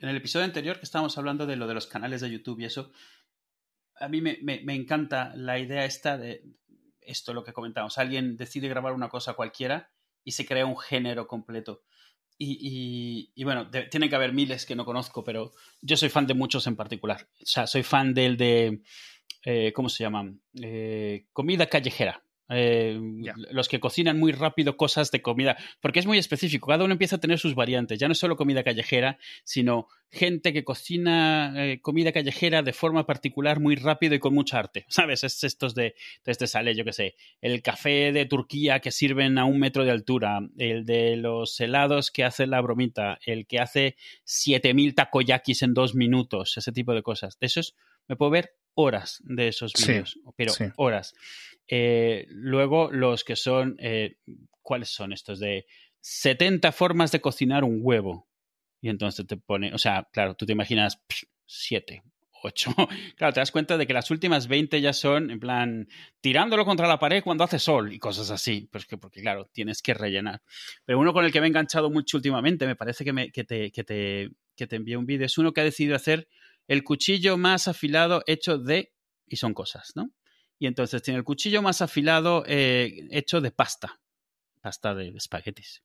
[0.00, 2.64] en el episodio anterior que estábamos hablando de lo de los canales de YouTube y
[2.64, 2.90] eso,
[4.00, 6.42] a mí me, encanta la idea esta de
[7.02, 7.98] esto, lo que comentamos.
[7.98, 9.92] Alguien decide grabar una cosa cualquiera
[10.24, 11.82] y se crea un género completo.
[12.42, 15.52] Y, bueno, tiene que haber miles que no conozco, pero
[15.82, 17.28] yo soy fan de muchos en particular.
[17.42, 18.82] O sea, soy fan del de,
[19.44, 20.40] eh, ¿cómo se llaman?
[20.54, 22.24] Eh, comida callejera.
[22.50, 23.00] Eh,
[23.52, 27.16] los que cocinan muy rápido cosas de comida, porque es muy específico, cada uno empieza
[27.16, 31.80] a tener sus variantes, ya no es solo comida callejera, sino gente que cocina eh,
[31.80, 35.22] comida callejera de forma particular muy rápido y con mucha arte, ¿sabes?
[35.22, 35.94] Es estos de,
[36.26, 39.92] este sale, yo qué sé, el café de Turquía que sirven a un metro de
[39.92, 45.74] altura, el de los helados que hace la bromita, el que hace 7000 takoyakis en
[45.74, 47.38] dos minutos, ese tipo de cosas.
[47.38, 47.76] De esos
[48.08, 51.14] me puedo ver horas de esos vídeos, pero horas.
[51.66, 54.16] Eh, luego los que son, eh,
[54.62, 55.38] ¿cuáles son estos?
[55.38, 55.66] De
[56.00, 58.28] 70 formas de cocinar un huevo.
[58.80, 61.02] Y entonces te pone, o sea, claro, tú te imaginas
[61.46, 62.02] 7,
[62.42, 62.74] 8.
[63.16, 65.88] Claro, te das cuenta de que las últimas 20 ya son, en plan,
[66.20, 68.68] tirándolo contra la pared cuando hace sol y cosas así.
[68.72, 70.42] Pues que, porque, claro, tienes que rellenar.
[70.84, 73.44] Pero uno con el que me he enganchado mucho últimamente, me parece que, me, que,
[73.44, 76.26] te, que, te, que te envié un vídeo, es uno que ha decidido hacer
[76.70, 78.92] el cuchillo más afilado hecho de,
[79.26, 80.12] y son cosas, ¿no?
[80.56, 84.00] Y entonces tiene el cuchillo más afilado eh, hecho de pasta,
[84.60, 85.82] pasta de, espaguetis.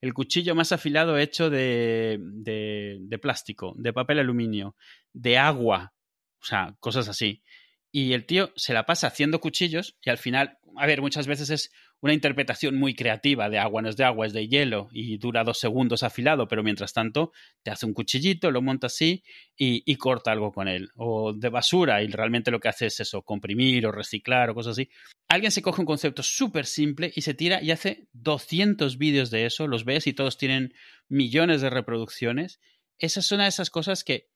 [0.00, 4.76] El cuchillo más afilado hecho de, de, de plástico, de papel aluminio,
[5.12, 5.92] de agua,
[6.40, 7.42] o sea, cosas así.
[7.90, 11.50] Y el tío se la pasa haciendo cuchillos y al final, a ver, muchas veces
[11.50, 15.18] es una interpretación muy creativa de agua, no es de agua, es de hielo y
[15.18, 17.32] dura dos segundos afilado, pero mientras tanto
[17.62, 19.24] te hace un cuchillito, lo monta así
[19.56, 20.90] y, corta algo con él.
[20.94, 24.72] O de basura y realmente lo que hace es eso, comprimir o reciclar o cosas
[24.72, 24.88] así.
[25.28, 29.46] Alguien se coge un concepto súper simple y se tira y hace 200 vídeos de
[29.46, 30.72] eso, los ves y todos tienen
[31.08, 32.60] millones de reproducciones.
[32.98, 34.28] Esa es una de esas cosas que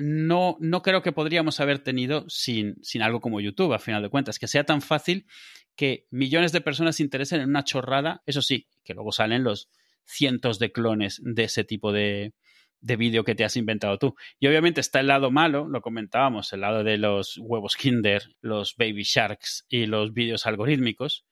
[0.00, 4.08] no, no creo que podríamos haber tenido sin, sin algo como YouTube, a final de
[4.08, 5.26] cuentas, que sea tan fácil
[5.74, 9.68] que millones de personas se interesen en una chorrada, eso sí, que luego salen los
[10.04, 12.32] cientos de clones de ese tipo de,
[12.80, 14.14] de vídeo que te has inventado tú.
[14.38, 18.76] Y obviamente está el lado malo, lo comentábamos, el lado de los huevos Kinder, los
[18.76, 21.24] Baby Sharks y los vídeos algorítmicos,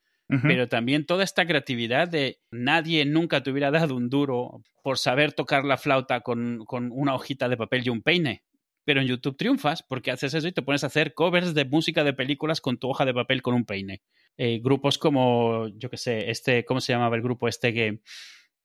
[0.43, 5.33] pero también toda esta creatividad de nadie nunca te hubiera dado un duro por saber
[5.33, 8.43] tocar la flauta con, con una hojita de papel y un peine
[8.87, 12.05] pero en YouTube triunfas porque haces eso y te pones a hacer covers de música
[12.05, 14.01] de películas con tu hoja de papel con un peine.
[14.37, 18.01] Eh, grupos como, yo qué sé, este, ¿cómo se llamaba el grupo este que,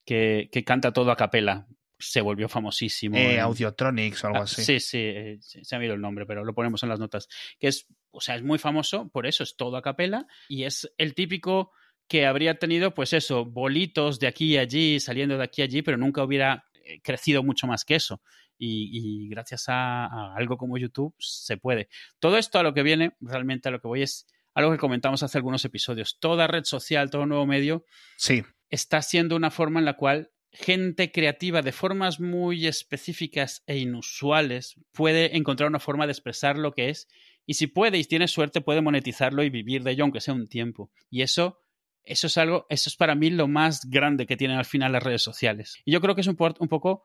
[0.05, 1.67] que, canta todo a capela?
[1.97, 3.17] Se volvió famosísimo.
[3.17, 4.63] Eh, Audiotronics o algo ah, así.
[4.63, 7.27] Sí, sí, eh, se me ha ido el nombre, pero lo ponemos en las notas.
[7.59, 10.93] Que es, o sea, es muy famoso, por eso es todo a capela y es
[10.99, 11.71] el típico
[12.07, 15.81] que habría tenido, pues eso, bolitos de aquí y allí, saliendo de aquí y allí,
[15.81, 16.65] pero nunca hubiera
[17.01, 18.21] crecido mucho más que eso
[18.63, 21.89] y, gracias a, algo como YouTube se puede.
[22.19, 25.23] Todo esto a lo que viene, realmente a lo que voy es algo que comentamos
[25.23, 26.19] hace algunos episodios.
[26.19, 27.85] Toda red social, todo nuevo medio,
[28.17, 28.44] sí.
[28.69, 34.75] está siendo una forma en la cual gente creativa de formas muy específicas e inusuales
[34.91, 37.07] puede encontrar una forma de expresar lo que es
[37.45, 40.47] y si puede y tiene suerte puede monetizarlo y vivir de ello aunque sea un
[40.47, 40.91] tiempo.
[41.09, 41.61] Y eso
[42.03, 45.03] eso es algo, eso es para mí lo más grande que tienen al final las
[45.03, 45.79] redes sociales.
[45.85, 47.03] Y yo creo que es un, un poco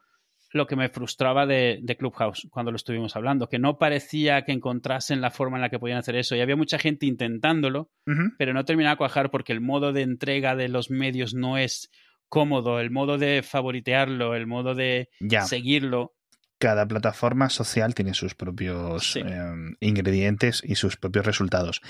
[0.53, 5.21] lo que me frustraba de, Clubhouse cuando lo estuvimos hablando, que no parecía que encontrasen
[5.21, 6.37] la forma en la que podían hacer eso.
[6.37, 7.91] Y había mucha gente intentándolo,
[8.39, 11.91] pero no terminaba de cuajar porque el modo de entrega de los medios no es
[12.29, 15.09] cómodo, el modo de favoritearlo, el modo de
[15.47, 16.15] seguirlo.
[16.59, 21.83] Cada plataforma social tiene sus propios em, ingredientes y sus propios resultados.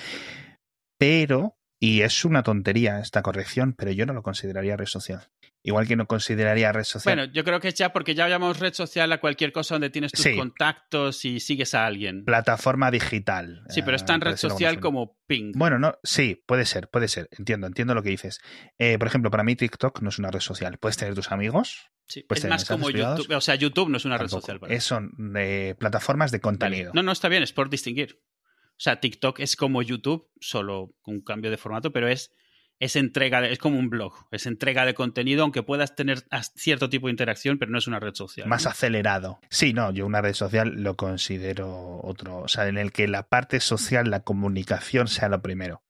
[0.99, 5.29] Pero y es una tontería esta corrección, pero yo no lo consideraría red social.
[5.63, 7.17] Igual que no consideraría red social.
[7.17, 9.91] Bueno, yo creo que es ya porque ya llamamos red social a cualquier cosa donde
[9.91, 12.25] tienes tus contactos y sigues a alguien.
[12.25, 13.65] Plataforma digital.
[13.69, 15.53] Sí, pero es tan red social como ping.
[15.57, 17.29] Bueno, no, sí, puede ser, puede ser.
[17.37, 18.41] Entiendo, entiendo lo que dices.
[18.79, 20.79] Eh, por ejemplo, para mí TikTok no es una red social.
[20.79, 21.91] Puedes tener tus amigos.
[22.07, 23.35] Sí, es más como YouTube.
[23.35, 24.61] O sea, YouTube no es una red social.
[24.61, 26.93] Para son de plataformas de contenido.
[26.95, 28.21] No, no, está bien, es por distinguir.
[28.77, 32.31] O sea, TikTok es como YouTube, solo con un cambio de formato, pero es,
[32.79, 36.19] es entrega, es como un blog, es entrega de contenido, aunque puedas tener
[36.55, 38.47] cierto tipo de interacción, pero no es una red social.
[38.49, 39.41] Más acelerado.
[39.49, 43.29] Sí, no, yo una red social lo considero otro, o sea, en el que la
[43.29, 45.83] parte social, la comunicación sea lo primero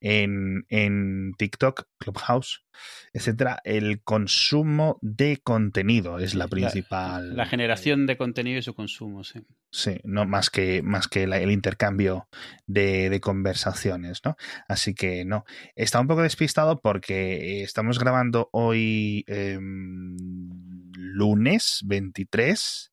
[0.00, 2.64] en, en TikTok, Clubhouse,
[3.12, 7.36] etcétera, el consumo de contenido es la principal.
[7.36, 9.40] La, generación de contenido y su consumo, sí.
[9.72, 12.28] Sí, no más que, más que el intercambio
[12.66, 14.36] de, de, conversaciones, ¿no?
[14.66, 15.44] Así que no.
[15.76, 20.16] Está un poco despistado porque estamos grabando hoy em,
[20.92, 22.90] lunes 23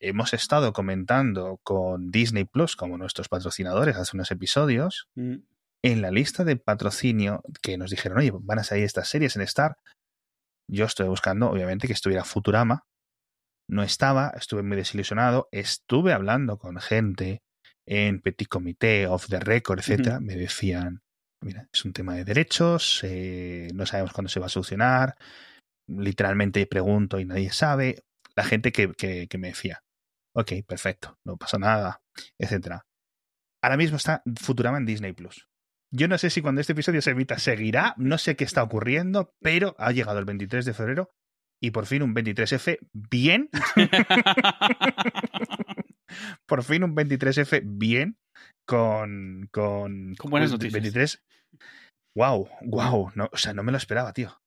[0.00, 5.08] hemos estado comentando con Disney Plus como nuestros patrocinadores hace unos episodios.
[5.14, 5.36] Mm.
[5.82, 9.42] En la lista de patrocinio que nos dijeron, oye, van a salir estas series en
[9.42, 9.76] Star.
[10.68, 12.84] Yo estoy buscando, obviamente, que estuviera Futurama.
[13.68, 15.48] No estaba, estuve muy desilusionado.
[15.52, 17.42] Estuve hablando con gente
[17.86, 20.20] en Petit Comité, Off the Record, etcétera.
[20.20, 21.02] Me decían,
[21.42, 25.16] mira, es un tema de derechos, eh, no sabemos cuándo se va a solucionar.
[25.86, 28.04] Literalmente pregunto y nadie sabe.
[28.34, 29.82] La gente que, que, que me decía,
[30.34, 32.02] ok, perfecto, no pasa nada,
[32.38, 32.86] etcétera.
[33.62, 35.48] Ahora mismo está Futurama en Disney Plus.
[35.90, 39.34] Yo no sé si cuando este episodio se emita seguirá, no sé qué está ocurriendo,
[39.40, 41.10] pero ha llegado el 23 de febrero
[41.60, 43.48] y por fin un 23F bien.
[46.46, 48.16] por fin un 23F bien
[48.66, 50.72] con con, Con buenas noticias.
[50.74, 51.22] 23.
[52.14, 54.40] Wow, wow, no, o sea, no me lo esperaba, tío.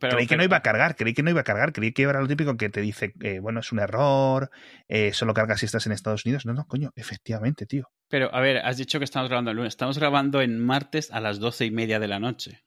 [0.00, 2.02] Pero- creí que no iba a cargar, creí que no iba a cargar, creí que
[2.02, 4.50] era lo típico que te dice, eh, bueno, es un error,
[4.88, 6.44] eh, solo carga si estás en Estados Unidos.
[6.44, 7.88] No, no, coño, efectivamente, tío.
[8.08, 9.74] Pero, a ver, has dicho que estamos grabando el lunes.
[9.74, 12.64] Estamos grabando en martes a las doce y media de la noche.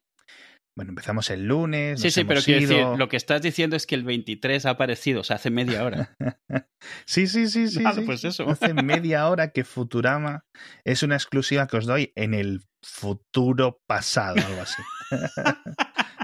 [0.79, 1.99] Bueno, empezamos el lunes.
[1.99, 5.19] Sí, sí, pero quiero decir, lo que estás diciendo es que el 23 ha aparecido,
[5.19, 6.15] o sea, hace media hora.
[7.05, 7.83] Sí, sí, sí, sí.
[7.93, 8.01] Sí.
[8.05, 8.49] pues eso.
[8.49, 10.45] Hace media hora que Futurama
[10.85, 14.81] es una exclusiva que os doy en el futuro pasado, algo así.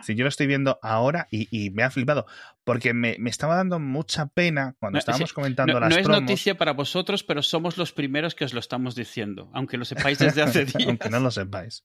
[0.04, 2.26] Sí, yo lo estoy viendo ahora y, y me ha flipado,
[2.64, 5.98] porque me, me estaba dando mucha pena cuando No, estábamos sí, comentando No, las no
[5.98, 6.22] es promos.
[6.22, 10.18] noticia para vosotros, pero somos los primeros que os lo estamos diciendo, aunque lo sepáis
[10.20, 10.88] desde hace días.
[10.88, 11.84] aunque no lo sepáis.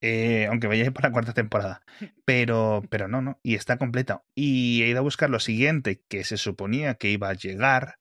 [0.00, 1.82] Eh, aunque vayáis por la cuarta temporada.
[2.24, 3.38] Pero, pero no, no.
[3.42, 4.22] Y está completa.
[4.34, 7.98] Y he ido a buscar lo siguiente que se suponía que iba a llegar,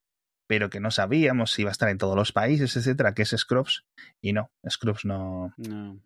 [0.47, 3.35] pero que no sabíamos si iba a estar en todos los países, etcétera, que es
[3.35, 3.85] Scrubs.
[4.21, 5.53] Y no, Scrubs no.
[5.57, 5.99] No.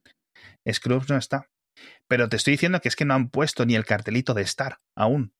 [0.72, 1.50] Scrubs no está.
[2.08, 4.80] Pero te estoy diciendo que es que no han puesto ni el cartelito de Star
[4.96, 5.34] aún.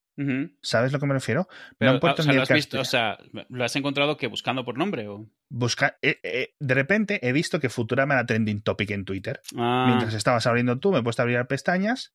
[0.62, 1.48] ¿Sabes lo que me refiero?
[1.78, 2.82] Pero, no han puesto o sea, ni lo has visto, cartel.
[2.82, 5.28] o sea, ¿lo has encontrado que buscando por nombre o...?
[5.50, 9.42] Busca- eh, eh, de repente he visto que Futurama era trending topic en Twitter.
[9.58, 12.14] Ah, Mientras estabas abriendo tú, me he puesto a abrir pestañas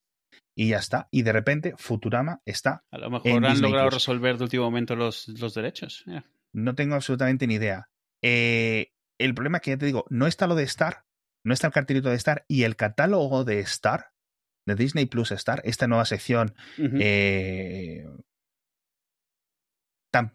[0.54, 1.08] y ya está.
[1.10, 2.84] Y de repente Futurama está.
[2.90, 4.02] a lo mejor en han Disney logrado Plus.
[4.02, 6.04] resolver de último momento los, los derechos.
[6.52, 7.88] No tengo absolutamente ni idea.
[8.22, 11.04] Eh, el problema es que ya te digo, no está lo de Star,
[11.44, 14.12] no está el cartelito de Star y el catálogo de Star,
[14.68, 18.06] de Disney Plus Star, esta nueva sección, eh,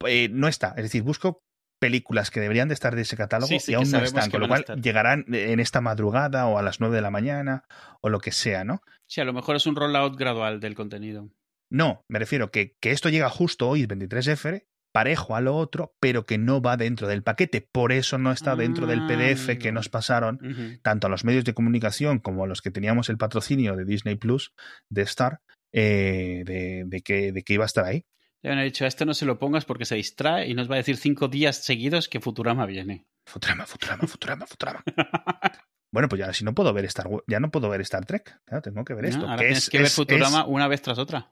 [0.08, 0.74] eh, no está.
[0.78, 1.44] Es decir, busco
[1.80, 4.42] películas que deberían de estar de ese catálogo Sí, sí, y aún no están, con
[4.42, 7.66] lo cual llegarán en esta madrugada o a las 9 de la mañana
[8.02, 8.82] o lo que sea, ¿no?
[9.06, 11.30] Sí, a lo mejor es un rollout gradual del contenido.
[11.70, 16.26] No, me refiero que, que esto llega justo hoy, 23F, parejo a lo otro, pero
[16.26, 17.68] que no va dentro del paquete.
[17.70, 19.74] Por eso no está dentro del Ah, PDF que amigo.
[19.74, 20.40] nos pasaron,
[20.82, 24.16] tanto a los medios de comunicación como a los que teníamos el patrocinio de Disney
[24.16, 24.54] Plus,
[24.90, 25.42] de Star,
[25.74, 28.06] eh, de, de que, de que iba a estar ahí.
[28.42, 30.76] Le han dicho, a este no se lo pongas porque se distrae y nos va
[30.76, 33.06] a decir cinco días seguidos que Futurama viene.
[33.26, 34.84] Futurama, Futurama, Futurama, Futurama.
[35.94, 38.40] Bueno, pues ya si no puedo ver Star ya no puedo ver Star Trek.
[38.46, 39.26] Claro, tengo que ver esto.
[39.28, 41.32] Ah, Ahora que tienes es, que ver es- Futurama es- una vez tras otra.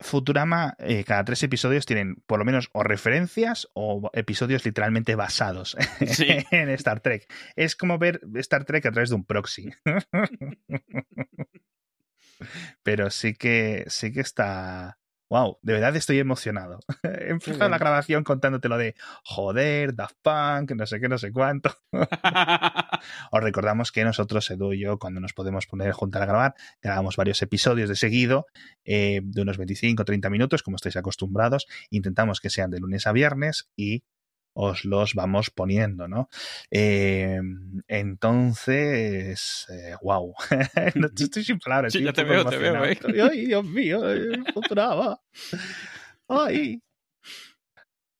[0.00, 5.76] Futurama, eh, cada tres episodios tienen por lo menos o referencias o episodios literalmente basados
[6.06, 6.26] Sí.
[6.50, 7.30] en Star Trek.
[7.56, 9.70] Es como ver Star Trek a través de un proxy.
[12.82, 14.98] Pero sí que, sí que está.
[15.30, 16.80] Wow, de verdad estoy emocionado.
[17.04, 21.30] He empezado la grabación contándote lo de joder, Daft Punk, no sé qué, no sé
[21.30, 21.72] cuánto.
[23.30, 27.16] Os recordamos que nosotros, Edu y yo, cuando nos podemos poner juntar a grabar, grabamos
[27.16, 28.46] varios episodios de seguido,
[28.84, 31.68] eh, de unos 25 o 30 minutos, como estáis acostumbrados.
[31.90, 34.02] Intentamos que sean de lunes a viernes y
[34.52, 36.28] os los vamos poniendo, ¿no?
[36.70, 37.38] Eh,
[37.88, 40.34] entonces, eh, wow.
[40.94, 41.92] No, estoy sin palabras.
[41.92, 42.84] Sí, ya te veo, te veo.
[42.84, 42.98] ¿eh?
[43.30, 45.20] Ay, Dios mío, eh, Futurama.
[46.28, 46.82] Ay.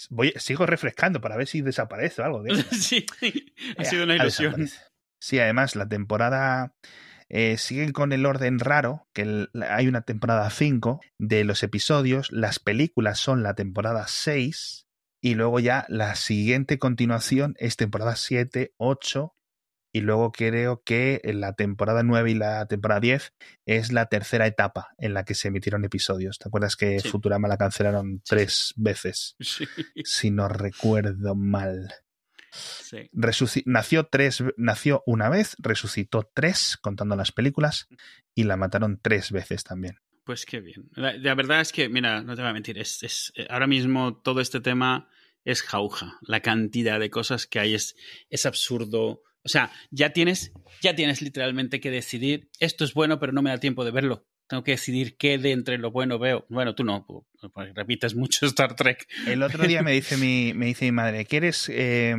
[0.08, 3.04] Voy, sigo refrescando para ver si desaparece o algo de sí,
[3.78, 4.66] ha Ya, sido una ilusión.
[5.20, 6.74] Sí, además, la temporada
[7.28, 12.32] eh, sigue con el orden raro, que el- hay una temporada 5 de los episodios,
[12.32, 14.86] las películas son la temporada 6
[15.20, 19.34] y luego ya la siguiente continuación es temporada 7, 8
[19.92, 23.32] y luego creo que en la temporada 9 y la temporada 10
[23.66, 26.38] es la tercera etapa en la que se emitieron episodios.
[26.38, 27.08] ¿Te acuerdas que Sí.
[27.08, 29.36] Futurama la cancelaron Sí, tres veces?
[29.40, 29.66] Sí,
[30.04, 31.92] Si no recuerdo mal
[33.64, 37.86] nació tres nació una vez resucitó tres contando las películas
[38.34, 39.98] y la mataron tres veces también
[40.30, 40.88] Pues qué bien.
[40.94, 44.14] La, verdad es que, mira, no te voy a mentir, es, es- eh, ahora mismo
[44.22, 45.08] todo este tema
[45.44, 46.20] es jauja.
[46.22, 47.96] La cantidad de cosas que hay es,
[48.28, 49.24] es absurdo.
[49.42, 53.50] O sea, ya tienes, ya tienes literalmente que decidir, esto es bueno, pero no me
[53.50, 54.24] da tiempo de verlo.
[54.46, 56.46] tengo que decidir qué de entre lo bueno veo.
[56.48, 57.04] Bueno, tú no,
[57.52, 59.08] porque repites mucho Star Trek.
[59.26, 62.14] El otro día me dice mi, me dice mi madre, ¿quieres eh,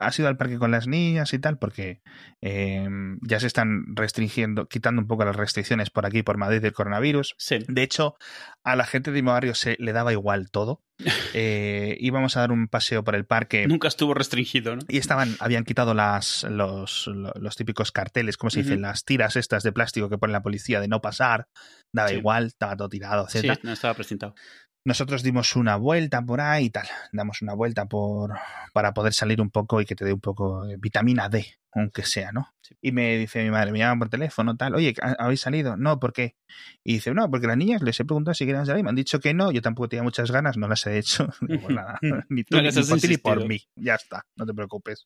[0.00, 2.02] has ido al parque con las niñas y tal, porque
[2.40, 2.88] eh,
[3.22, 7.34] ya se están restringiendo, quitando un poco las restricciones por aquí, por Madrid del coronavirus.
[7.38, 7.58] Sí.
[7.68, 8.16] De hecho,
[8.64, 10.82] a la gente de mi barrio se le daba igual todo.
[11.32, 13.66] Eh, íbamos a dar un paseo por el parque.
[13.68, 14.82] Nunca estuvo restringido, ¿no?
[14.88, 18.72] Y estaban, habían quitado las, los, los típicos carteles, ¿cómo se dice?
[18.74, 18.82] Ujú.
[18.82, 21.46] Las tiras estas de plástico que pone la policía de no pasar.
[21.92, 22.16] Daba Sí.
[22.16, 23.60] igual, estaba todo tirado, Sí, etcétera.
[23.62, 24.34] no estaba presentado.
[24.84, 26.86] Nosotros dimos una vuelta por ahí y tal.
[27.12, 28.32] Damos una vuelta por
[28.72, 32.02] para poder salir un poco y que te dé un poco de vitamina D, aunque
[32.04, 32.48] sea, ¿no?
[32.62, 32.74] Sí.
[32.80, 35.76] Y me dice mi madre, me llaman por teléfono, tal, oye, ¿ha- ¿habéis salido?
[35.76, 36.36] No, ¿por qué?
[36.82, 39.20] Y dice, no, porque las niñas les he preguntado si querían salir, me han dicho
[39.20, 41.28] que no, yo tampoco tenía muchas ganas, no las he hecho.
[41.42, 41.98] Digo, pues nada,
[42.30, 45.04] ni tú, No ni, por ti ni por mí, ya está, no te preocupes.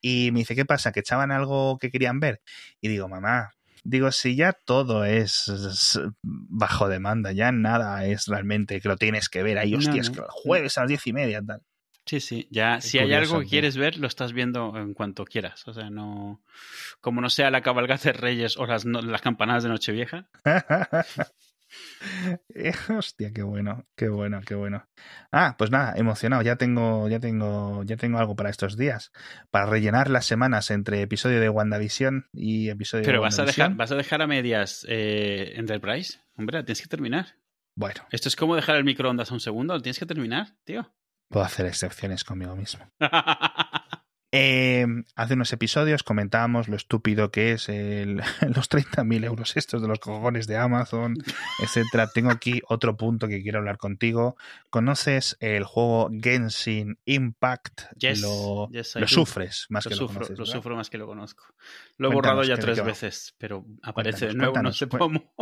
[0.00, 0.92] Y me dice, ¿qué pasa?
[0.92, 2.42] ¿Que echaban algo que querían ver?
[2.80, 3.50] Y digo, mamá,
[3.84, 9.28] Digo, si ya todo es, es bajo demanda, ya nada es realmente que lo tienes
[9.28, 10.14] que ver ahí, hostias, no.
[10.16, 11.62] que el jueves a las diez y media, tal.
[12.06, 13.50] Sí, sí, ya Qué si hay algo que tío.
[13.50, 15.66] quieres ver, lo estás viendo en cuanto quieras.
[15.68, 16.42] O sea, no.
[17.00, 20.28] Como no sea la cabalgata de Reyes o las, no- las campanadas de Nochevieja.
[22.54, 24.88] Eh, Hostia, qué bueno, qué bueno, qué bueno.
[25.32, 26.42] Ah, pues nada, emocionado.
[26.42, 29.12] Ya tengo, ya tengo, ya tengo algo para estos días.
[29.50, 33.74] Para rellenar las semanas entre episodio de WandaVision y episodio Pero de vas a dejar,
[33.74, 36.20] vas a dejar a medias eh, Enterprise.
[36.36, 37.26] Hombre, tienes que terminar.
[37.76, 40.92] Bueno, Esto es como dejar el microondas un segundo, lo tienes que terminar, tío.
[41.28, 42.90] puedo hacer excepciones conmigo mismo.
[44.32, 48.16] Eh, hace unos episodios comentábamos lo estúpido que es el-
[48.54, 51.14] los 30.000 euros estos de los cojones de Amazon,
[51.62, 52.08] etcétera.
[52.14, 54.36] Tengo aquí otro punto que quiero hablar contigo.
[54.70, 57.92] ¿Conoces el juego Genshin Impact?
[57.98, 60.38] Yes, lo yes, lo sufres más lo que sufro, lo conoces.
[60.38, 60.54] lo ¿verdad?
[60.58, 61.44] sufro más que lo conozco.
[61.96, 64.86] Lo he Cuéntanos, borrado ya ¿qué- de tres veces, pero aparece de nuevo, no sé
[64.88, 65.32] cómo.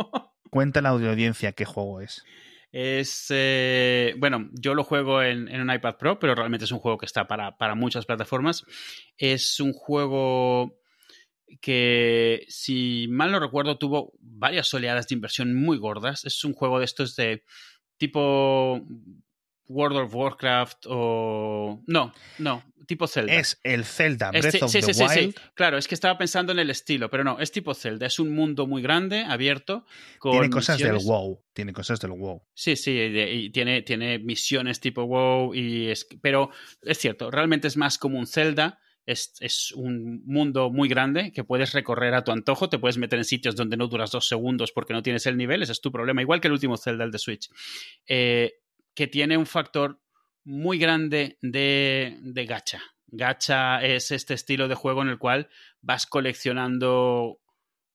[0.49, 2.23] Cuenta la audiencia qué juego es.
[2.71, 6.79] Es, eh, bueno, yo lo juego en, en un iPad Pro, pero realmente es un
[6.79, 8.63] juego que está para, para muchas plataformas.
[9.17, 10.79] Es un juego
[11.61, 16.25] que, si mal no recuerdo, tuvo varias oleadas de inversión muy gordas.
[16.25, 17.43] Es un juego de estos de
[17.97, 18.81] tipo
[19.69, 21.81] World of Warcraft o...
[21.87, 23.33] No, no, tipo Zelda.
[23.33, 25.19] Es el Zelda Breath Este- of sí, the sí, sí, sí.
[25.19, 25.35] Wild.
[25.53, 28.07] Claro, es que estaba pensando en el estilo, pero no, es tipo Zelda.
[28.07, 29.85] Es un mundo muy grande, abierto.
[30.17, 31.03] Con Tiene cosas misiones.
[31.03, 31.43] del WoW.
[31.53, 32.41] Tiene cosas del WoW.
[32.53, 36.49] Sí, sí, y tiene, tiene misiones tipo WoW, y es, pero
[36.81, 38.79] es cierto, realmente es más como un Zelda.
[39.05, 43.17] Es, es un mundo muy grande que puedes recorrer a tu antojo, te puedes meter
[43.17, 45.91] en sitios donde no duras dos segundos porque no tienes el nivel, ese es tu
[45.91, 47.49] problema, igual que el último Zelda, el de Switch,
[48.07, 48.58] Eh,
[48.99, 50.01] que tiene un factor
[50.43, 52.81] muy grande de, de gacha.
[53.07, 55.47] Gacha es este estilo de juego en el cual
[55.79, 57.39] vas coleccionando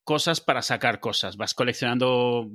[0.03, 1.37] cosas para sacar cosas.
[1.37, 2.49] Vas coleccionando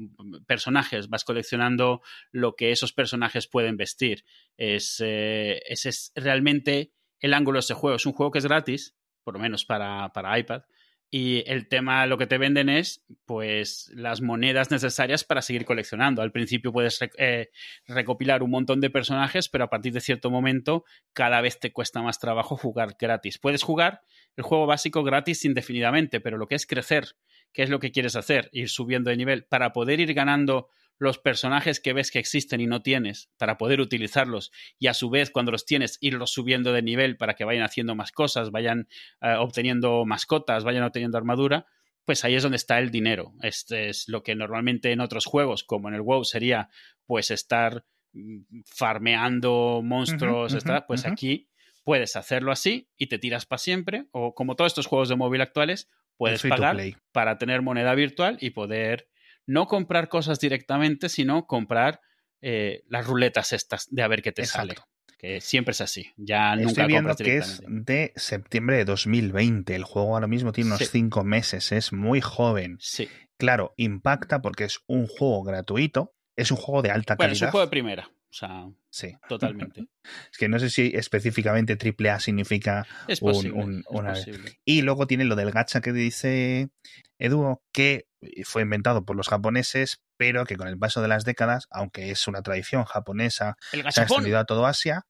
[0.47, 2.01] personajes, vas coleccionando
[2.31, 4.25] lo que esos personajes pueden vestir.
[4.57, 7.97] Es, eh, ese es realmente el ángulo de ese juego.
[7.97, 10.63] Es un juego que es gratis, por lo menos para, para iPad.
[11.11, 16.21] Y el tema, lo que te venden es, pues, las monedas necesarias para seguir coleccionando.
[16.21, 17.49] Al principio puedes eh,
[17.87, 22.03] recopilar un montón de personajes, pero a partir de cierto momento cada vez te cuesta
[22.03, 23.39] más trabajo jugar gratis.
[23.39, 24.01] Puedes jugar
[24.35, 27.15] el juego básico gratis indefinidamente, pero lo que es crecer,
[27.53, 31.17] qué es lo que quieres hacer, ir subiendo de nivel para poder ir ganando los
[31.17, 35.31] personajes que ves que existen y no tienes, para poder utilizarlos y a su vez
[35.31, 38.87] cuando los tienes irlos subiendo de nivel para que vayan haciendo más cosas, vayan
[39.21, 41.65] eh, obteniendo mascotas, vayan obteniendo armadura,
[42.03, 43.33] pues ahí es donde está el dinero.
[43.41, 46.69] Este es lo que normalmente en otros juegos, como en el WoW, sería
[47.05, 51.49] pues estar mm, farmeando monstruos, ujú, pues aquí
[51.85, 55.41] puedes hacerlo así y te tiras para siempre, o como todos estos juegos de móvil
[55.41, 56.77] actuales, puedes pagar
[57.13, 59.07] para tener moneda virtual y poder
[59.49, 62.01] no comprar cosas directamente, sino comprar
[62.41, 64.75] eh, las ruletas estas de a ver qué te Exacto.
[64.75, 64.87] sale.
[65.17, 66.11] Que siempre es así.
[66.15, 69.75] Ya nunca Estoy viendo compras que es de septiembre de 2020.
[69.75, 70.85] El juego ahora mismo tiene unos Sí.
[70.85, 71.71] 5 meses.
[71.73, 72.77] Es muy joven.
[72.79, 73.09] Sí.
[73.37, 76.13] Claro, impacta porque es un juego gratuito.
[76.37, 77.51] Es un juego de alta Bueno, es un calidad.
[77.51, 78.11] juego de primera.
[78.31, 79.15] O sea, Sí.
[79.27, 79.87] totalmente.
[80.31, 83.63] Es que no sé si específicamente AAA significa Es un- posible.
[83.63, 84.59] un- es una- posible.
[84.65, 86.69] Y luego tiene lo del gacha que dice
[87.17, 88.07] Edu, que
[88.43, 92.27] fue inventado por los japoneses, pero que con el paso de las décadas, aunque es
[92.27, 95.07] una tradición japonesa, se ha extendido a todo Asia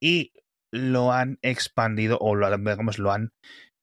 [0.00, 0.32] y
[0.70, 3.32] lo han expandido o lo, digamos, lo han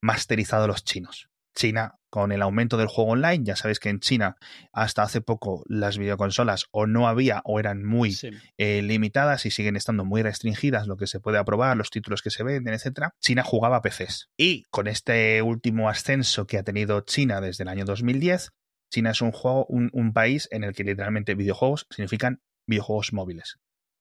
[0.01, 1.30] masterizado los chinos.
[1.56, 4.36] China, con el aumento del juego online, ya sabéis que en China
[4.72, 8.30] hasta hace poco las videoconsolas o no había o eran muy Sí.
[8.58, 12.30] eh, limitadas y siguen estando muy restringidas lo que se puede aprobar, los títulos que
[12.30, 13.12] se venden, etcétera.
[13.20, 14.30] China jugaba a PCs.
[14.38, 18.52] Y con este último ascenso que ha tenido China desde el año 2010,
[18.92, 23.58] China es un juego, un, un país en el que literalmente videojuegos significan videojuegos móviles.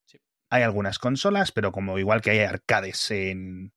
[0.06, 0.18] Sí.
[0.50, 3.72] Hay algunas consolas, pero como igual que hay arcades en.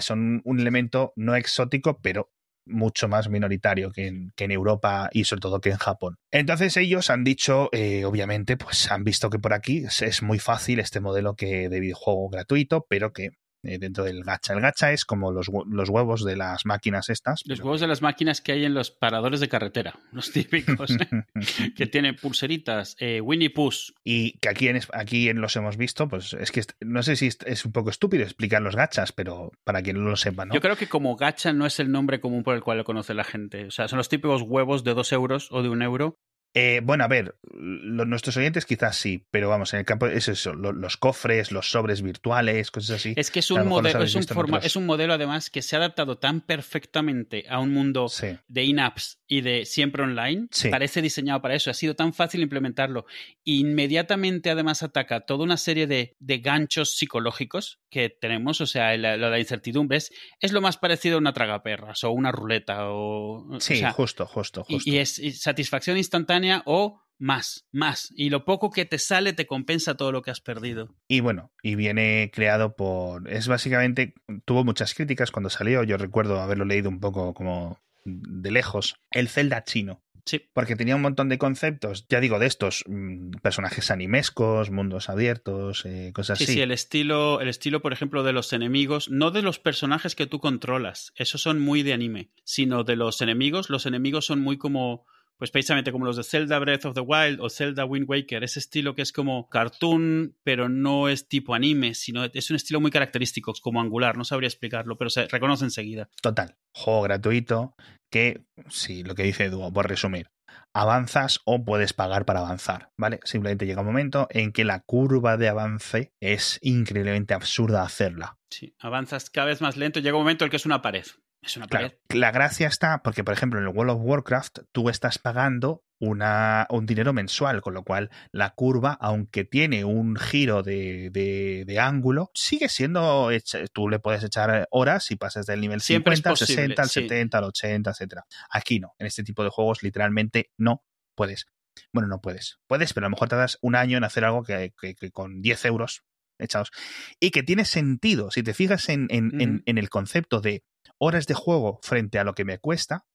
[0.00, 2.32] son un elemento no exótico, pero
[2.66, 6.16] mucho más minoritario que en, que en Europa y sobre todo que en Japón.
[6.30, 10.38] Entonces ellos han dicho, eh, obviamente, pues han visto que por aquí es, es muy
[10.38, 13.30] fácil este modelo que de videojuego gratuito, pero que
[13.62, 14.54] eh, dentro del gacha.
[14.54, 17.40] El gacha es como los, los huevos de las máquinas estas.
[17.44, 20.96] Los huevos de las máquinas que hay en los paradores de carretera, los típicos,
[21.76, 23.70] que tienen pulseritas, eh, Winnie Pooh.
[24.04, 27.26] Y que aquí en, aquí en los hemos visto, pues es que no sé si
[27.26, 30.54] es, es un poco estúpido explicar los gachas, pero para quien no lo sepa, ¿no?
[30.54, 33.14] Yo creo que como gacha no es el nombre común por el cual lo conoce
[33.14, 33.66] la gente.
[33.66, 36.18] O sea, son los típicos huevos de dos euros o de un euro.
[36.54, 40.52] Eh, bueno, a ver, nuestros oyentes quizás sí, pero vamos, en el campo es eso,
[40.54, 43.14] lo- los cofres, los sobres virtuales, cosas así.
[43.16, 45.78] Es que es un, modelo, es, un forma- es un modelo además que se ha
[45.78, 48.28] adaptado tan perfectamente a un mundo Sí.
[48.48, 50.48] de in-apps y de siempre online.
[50.50, 50.68] Sí.
[50.70, 51.70] Parece diseñado para eso.
[51.70, 53.06] Ha sido tan fácil implementarlo.
[53.44, 58.60] Inmediatamente además ataca toda una serie de, de ganchos psicológicos que tenemos.
[58.60, 62.10] O sea, la, la- la incertidumbre es, es lo más parecido a una tragaperras o
[62.12, 62.88] una ruleta.
[62.90, 68.10] O, o Sí, sea, justo, justo, y- es y satisfacción instantánea o más, más.
[68.16, 70.94] Y lo poco que te sale te compensa todo lo que has perdido.
[71.06, 73.30] Y bueno, y viene creado por.
[73.30, 74.14] Es básicamente.
[74.46, 75.82] Tuvo muchas críticas cuando salió.
[75.84, 78.94] Yo recuerdo haberlo leído un poco como de lejos.
[79.10, 80.02] El Zelda chino.
[80.26, 80.48] Sí.
[80.52, 85.84] Porque tenía un montón de conceptos, ya digo, de estos mm, personajes animescos, mundos abiertos,
[85.86, 86.52] eh, cosas Sí, así.
[86.54, 90.26] sí, el estilo, el estilo, por ejemplo, de los enemigos, no de los personajes que
[90.26, 93.70] tú controlas, esos son muy de anime, sino de los enemigos.
[93.70, 95.06] Los enemigos son muy como,
[95.40, 98.58] pues precisamente como los de Zelda Breath of the Wild o Zelda Wind Waker, ese
[98.58, 102.90] estilo que es como cartoon, pero no es tipo anime, sino es un estilo muy
[102.90, 106.10] característico, como angular, no sabría explicarlo, pero se reconoce enseguida.
[106.20, 107.74] Total, juego gratuito
[108.12, 110.26] que, sí, lo que dice Edu, por resumir,
[110.74, 113.20] avanzas o puedes pagar para avanzar, ¿vale?
[113.24, 118.36] Simplemente llega un momento en que la curva de avance es increíblemente absurda hacerla.
[118.50, 121.06] Sí, avanzas cada vez más lento, llega un momento en el que es una pared.
[121.42, 121.92] Es una pared.
[122.08, 125.84] Claro, la gracia está porque, por ejemplo, en el World of Warcraft tú estás pagando
[125.98, 131.64] una, un dinero mensual, con lo cual la curva, aunque tiene un giro de, de-
[131.66, 136.14] de ángulo, sigue siendo, hecha- tú le puedes echar horas y pasas del nivel Siempre
[136.14, 137.00] es 50 al posible, 60, al sí.
[137.02, 138.24] 70, al 80, etcétera.
[138.50, 141.46] Aquí no, en este tipo de juegos literalmente no puedes.
[141.92, 142.58] Bueno, no puedes.
[142.66, 145.40] Puedes, pero a lo mejor tardas un año en hacer algo que, que- que con
[145.42, 146.02] 10 euros
[146.38, 146.70] echados.
[147.18, 149.62] Y que tiene sentido, si te fijas en, en- en- Ujú.
[149.66, 150.64] en el concepto de
[151.00, 153.06] horas de juego frente a lo que me cuesta,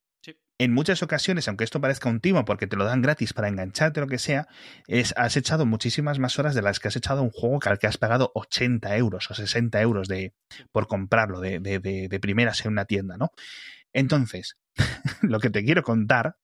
[0.57, 3.99] en muchas ocasiones, aunque esto parezca un timo porque te lo dan gratis para engancharte
[3.99, 4.47] o lo que sea,
[4.87, 7.77] es, has echado muchísimas más horas de las que has echado un juego que al
[7.77, 10.33] que has pagado 80 euros o 60 euros de,
[10.71, 13.31] por comprarlo de, de, de, de primeras en una tienda, ¿no?
[13.91, 14.57] Entonces,
[15.21, 16.37] lo que te quiero contar,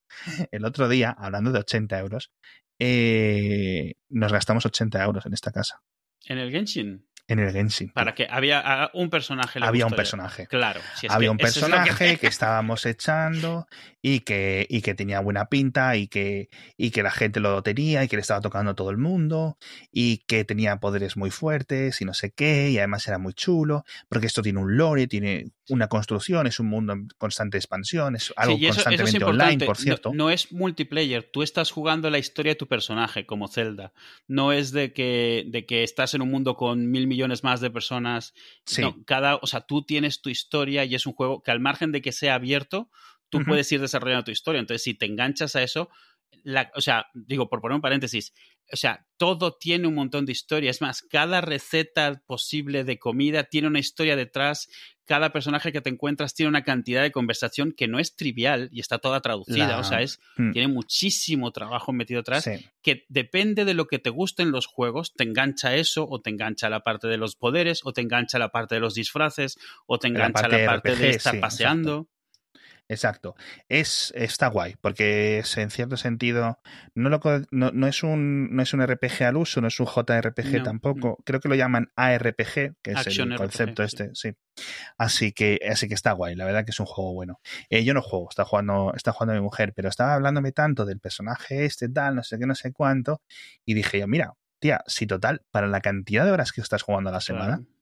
[0.52, 2.32] el otro día, hablando de 80 euros,
[2.80, 5.82] eh, nos gastamos 80 euros en esta casa,
[6.26, 7.90] En el Genshin, en el Genshin.
[7.90, 9.60] para que había ah, un personaje.
[9.62, 10.48] Había un personaje.
[10.48, 12.28] Claro, si es había que un es que- personaje que...
[12.28, 13.68] estábamos echando
[14.02, 18.04] y que, y que tenía buena pinta y que, y que la gente lo tenía
[18.04, 19.58] y que le estaba tocando a todo el mundo
[19.92, 23.84] y que tenía poderes muy fuertes y no sé qué y además era muy chulo
[24.10, 28.34] porque esto tiene un lore, tiene una construcción, es un mundo en constante expansión, es
[28.36, 29.44] algo Sí, y eso- eso es constantemente importante.
[29.54, 30.12] online, por cierto.
[30.14, 33.94] No, es multiplayer, tú estás jugando la historia de tu personaje, como Zelda.
[34.28, 37.70] No es de que, de que estás en un mundo con mil millones más de
[37.72, 38.34] personas.
[38.66, 41.60] sí, No, cada, o sea, tú tienes tu historia y es un juego que al
[41.60, 42.90] margen de que sea abierto,
[43.30, 44.60] tú puedes ir desarrollando tu historia.
[44.60, 45.90] Entonces, si te enganchas a eso,
[46.44, 48.34] la- o sea, digo, por poner un paréntesis,
[48.74, 50.72] o sea, todo tiene un montón de historia.
[50.72, 54.70] Es más, cada receta posible de comida tiene una historia detrás.
[55.06, 58.80] Cada personaje que te encuentras tiene una cantidad de conversación que no es trivial y
[58.80, 59.68] está toda traducida.
[59.68, 60.52] La- O sea, es, Mm.
[60.52, 62.66] tiene muchísimo trabajo metido atrás sí.
[62.82, 66.70] que depende de lo que te gusten los juegos, te engancha eso, o te engancha
[66.70, 70.08] la parte de los poderes, o te engancha la parte de los disfraces, o te
[70.10, 71.92] La engancha parte la parte RPG, de estar sí, paseando.
[71.98, 72.21] Exacto.
[73.70, 76.60] Es, está guay, porque es, en cierto sentido
[76.96, 77.20] no, lo,
[77.52, 80.64] no, no es un, no es un RPG al uso, no es un JRPG No.
[80.64, 81.18] tampoco.
[81.26, 83.96] Creo que lo llaman ARPG, que es el RPG, concepto sí.
[83.96, 84.34] este, sí.
[84.98, 87.40] Así que, así que está guay, la verdad que es un juego bueno.
[87.70, 91.00] Eh, yo no juego, está jugando, está jugando mi mujer, pero estaba hablándome tanto del
[91.00, 93.22] personaje este, tal, no sé qué, no sé cuánto,
[93.66, 97.10] y dije yo, mira, tía, si total, para la cantidad de horas que estás jugando
[97.10, 97.81] a la semana, Claro.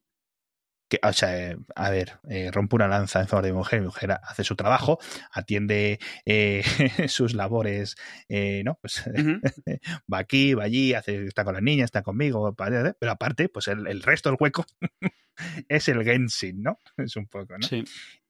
[0.89, 3.79] Que, o sea, eh, a ver, eh, rompo una lanza en favor de mi mujer,
[3.79, 4.99] mi mujer hace su trabajo,
[5.31, 6.63] atiende eh,
[7.07, 7.95] sus labores,
[8.27, 8.77] eh, ¿no?
[8.81, 9.03] Pues
[10.11, 13.87] va aquí, va allí, hace, está con las niñas, está conmigo, pero aparte, pues el,
[13.87, 14.65] el resto del hueco
[15.69, 16.79] es el Genshin, ¿no?
[16.97, 17.67] Es un poco, ¿no?
[17.67, 17.83] Sí.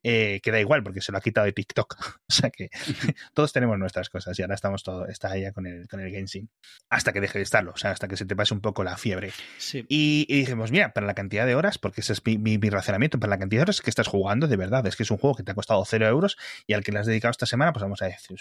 [0.04, 1.98] Eh, que da igual porque se lo ha quitado de TikTok.
[2.30, 2.70] o sea que
[3.34, 6.50] todos tenemos nuestras cosas y ahora estamos todo, está ya con el, con el Genshin.
[6.90, 8.98] Hasta que deje de estarlo, o sea, hasta que se te pase un poco la
[8.98, 9.32] fiebre.
[9.58, 9.86] Sí.
[9.90, 12.70] Y, y dijimos, mira, para la cantidad de horas, porque ese es mi, mi, mi
[12.70, 15.18] racionamiento, para la cantidad de horas que estás jugando, de verdad, es que es un
[15.18, 17.74] juego que te ha costado cero euros y al que le has dedicado esta semana,
[17.74, 18.38] pues vamos a decir,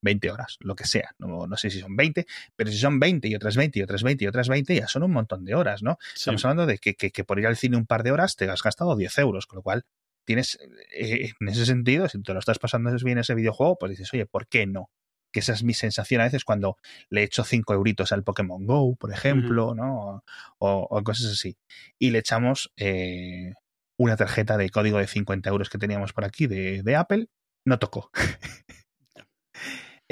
[0.00, 1.14] 20 horas, lo que sea.
[1.18, 4.02] No, no sé si son 20, pero si son 20 y otras 20 y otras
[4.02, 5.98] 20 y otras 20, ya son un montón de horas, ¿no?
[6.14, 6.20] Sí.
[6.20, 8.48] Estamos hablando de que, que, que por ir al cine un par de horas te
[8.48, 9.84] has gastado 10 euros, con lo cual
[10.24, 10.58] tienes,
[10.92, 14.26] eh, en ese sentido, si te lo estás pasando bien ese videojuego, pues dices, oye,
[14.26, 14.90] ¿por qué no?
[15.32, 16.76] Que esa es mi sensación a veces cuando
[17.08, 19.76] le echo 5 euritos al Pokémon Go, por ejemplo, uh -huh.
[19.76, 20.24] ¿no?
[20.58, 21.56] O, o, cosas así.
[21.98, 23.54] Y le echamos eh,
[23.96, 27.28] una tarjeta de código de 50 euros que teníamos por aquí de, de Apple,
[27.64, 28.10] no tocó.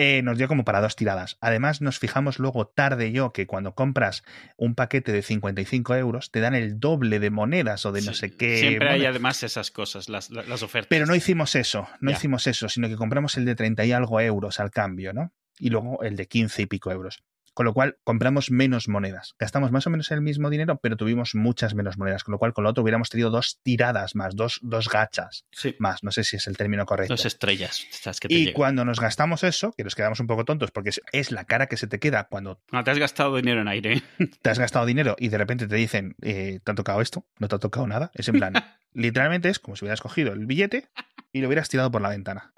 [0.00, 1.38] eh, nos dio como para dos tiradas.
[1.40, 4.22] Además, nos fijamos luego tarde yo que cuando compras
[4.56, 8.36] un paquete de 55 euros te dan el doble de monedas o de no sé
[8.36, 8.58] qué.
[8.58, 10.86] Siempre hay además esas cosas, las, las ofertas.
[10.88, 12.16] Pero no hicimos eso, no ya.
[12.16, 15.32] hicimos eso, sino que compramos el de 30 y algo euros al cambio, ¿no?
[15.58, 17.24] Y luego el de 15 y pico euros.
[17.58, 19.34] Con lo cual compramos menos monedas.
[19.36, 22.22] Gastamos más o menos el mismo dinero, pero tuvimos muchas menos monedas.
[22.22, 25.74] Con lo cual con lo otro hubiéramos tenido dos tiradas más, dos, dos gachas sí.
[25.80, 26.04] más.
[26.04, 27.14] No sé si es el término correcto.
[27.14, 27.84] Dos estrellas.
[28.20, 28.54] Que y llegan.
[28.54, 31.66] cuando nos gastamos eso, que nos quedamos un poco tontos, porque es, es la cara
[31.66, 32.62] que se te queda cuando...
[32.70, 34.02] No, te has gastado dinero en aire.
[34.40, 37.26] Te has gastado dinero y de repente te dicen, eh, ¿te ha tocado esto?
[37.40, 38.12] ¿No te ha tocado nada?
[38.14, 38.52] Es en plan,
[38.92, 40.90] literalmente es como si hubieras cogido el billete
[41.32, 42.52] y lo hubieras tirado por la ventana.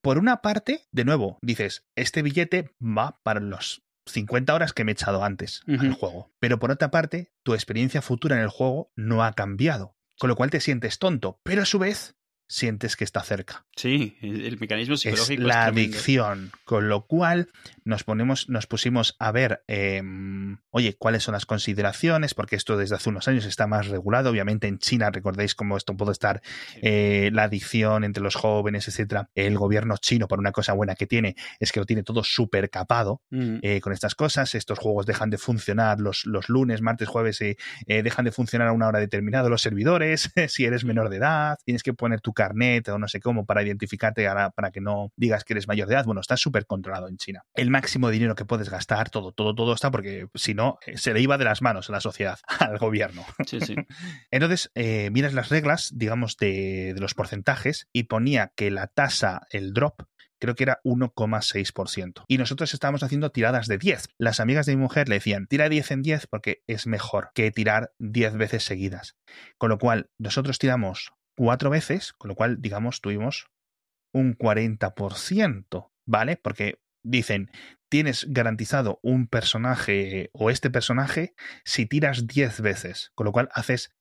[0.00, 3.82] Por una parte, de nuevo, dices, este billete va para los
[4.12, 5.80] 50 horas que me he echado antes uh -huh.
[5.80, 6.32] al juego.
[6.38, 9.96] Pero por otra parte, tu experiencia futura en el juego no ha cambiado.
[10.18, 13.66] Con lo cual te sientes tonto, pero a su vez sientes que está cerca.
[13.80, 17.48] Sí, el mecanismo psicológico es la es adicción, con lo cual
[17.84, 20.02] nos ponemos, nos pusimos a ver, eh,
[20.68, 24.28] oye, cuáles son las consideraciones, porque esto desde hace unos años está más regulado.
[24.28, 26.42] Obviamente en China, recordéis cómo esto puede estar
[26.82, 29.30] eh, la adicción entre los jóvenes, etcétera.
[29.34, 32.68] El gobierno chino, por una cosa buena que tiene, es que lo tiene todo súper
[32.68, 33.60] capado mm.
[33.62, 34.54] eh, con estas cosas.
[34.54, 38.72] Estos juegos dejan de funcionar los, los lunes, martes, jueves, eh, dejan de funcionar a
[38.72, 40.30] una hora determinada los servidores.
[40.48, 43.62] si eres menor de edad, tienes que poner tu carnet o no sé cómo para
[43.70, 46.04] identificarte para que no digas que eres mayor de edad.
[46.04, 47.42] Bueno, está súper controlado en China.
[47.54, 51.12] El máximo de dinero que puedes gastar, todo, todo, todo está porque si no, se
[51.14, 53.24] le iba de las manos a la sociedad, al gobierno.
[53.46, 53.74] Sí, sí.
[54.30, 59.46] Entonces, eh, miras las reglas, digamos, de, de los porcentajes y ponía que la tasa,
[59.50, 60.02] el drop,
[60.40, 62.24] creo que era 1,6%.
[62.26, 64.08] Y nosotros estábamos haciendo tiradas de 10.
[64.18, 67.50] Las amigas de mi mujer le decían, tira 10 en 10 porque es mejor que
[67.52, 69.16] tirar 10 veces seguidas.
[69.58, 73.46] Con lo cual, nosotros tiramos cuatro veces, con lo cual, digamos, tuvimos
[74.12, 76.36] un 40%, ¿vale?
[76.36, 77.50] Porque dicen,
[77.90, 83.92] tienes garantizado un personaje o este personaje si tiras 10 veces, con lo cual haces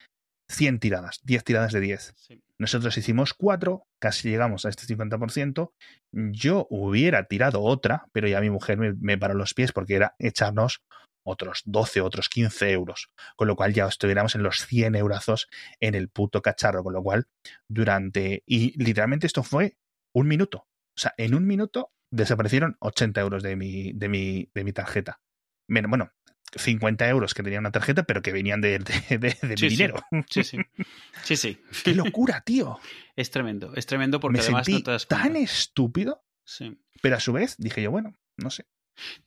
[0.49, 2.13] 100 tiradas, 10 tiradas de 10.
[2.15, 2.43] Sí.
[2.57, 5.71] Nosotros hicimos 4, casi llegamos a este 50%.
[6.11, 10.15] Yo hubiera tirado otra, pero ya mi mujer me, me paró los pies porque era
[10.19, 10.81] echarnos
[11.23, 15.47] otros 12, otros 15 euros, con lo cual ya estuviéramos en los 100 eurazos
[15.79, 17.27] en el puto cacharro, con lo cual
[17.69, 19.77] durante, y literalmente esto fue
[20.13, 24.63] un minuto, o sea, en un minuto desaparecieron 80 euros de mi, de mi, de
[24.63, 25.21] mi tarjeta.
[25.67, 26.11] Bueno,
[26.55, 29.69] 50 euros que tenía una tarjeta, pero que venían de, de, de, de sí, mi
[29.69, 29.95] dinero.
[30.29, 30.57] Sí, sí.
[31.23, 31.61] Sí, sí.
[31.83, 32.79] ¡Qué locura, tío!
[33.15, 36.81] Es tremendo, es tremendo porque Me además sentí no te das tan estúpido, Sí.
[37.01, 38.65] pero a su vez dije yo, bueno, no sé.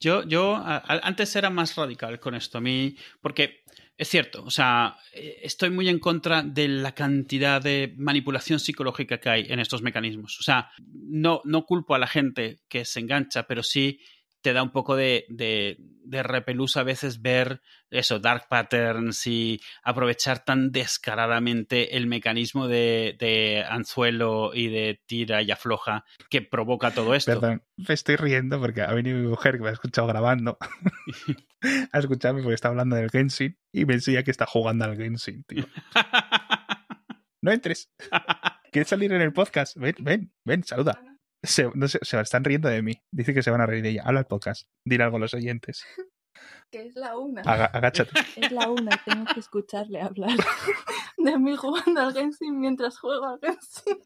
[0.00, 3.62] Yo, yo a, antes era más radical con esto, a mí, porque
[4.02, 9.18] es cierto, o sea, eh, estoy muy en contra de la cantidad de manipulación psicológica
[9.18, 10.38] que hay en estos mecanismos.
[10.40, 14.00] O sea, no, no culpo a la gente que se engancha, pero sí
[14.42, 19.60] te da un poco de, de, de, repelús a veces ver eso, dark patterns y
[19.82, 26.90] aprovechar tan descaradamente el mecanismo de, de, anzuelo y de tira y afloja que provoca
[26.90, 27.32] todo esto.
[27.32, 30.58] Perdón, me estoy riendo porque ha venido mi mujer que me ha escuchado grabando.
[31.92, 35.44] a escucharme porque está hablando del Genshin y me enseña que está jugando al Genshin,
[35.44, 35.64] tío.
[37.42, 37.90] no entres.
[38.72, 39.76] ¿Quieres salir en el podcast?
[39.76, 41.11] Ven, ven, ven, saluda.
[41.42, 43.02] Se, no sé, se están riendo de mí.
[43.10, 44.02] Dice que se van a reír de ella.
[44.04, 44.68] Habla el podcast.
[44.84, 45.84] Dile algo a los oyentes.
[46.70, 47.42] Que es la una.
[47.42, 48.12] Aga, agáchate.
[48.36, 48.96] Es la una.
[49.04, 50.30] Tengo que escucharle hablar
[51.18, 54.02] de mí jugando al Genshin mientras juego al Genshin.